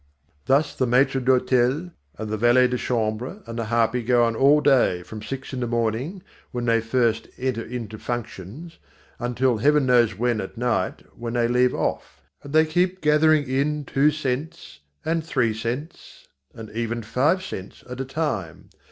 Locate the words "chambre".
2.75-3.43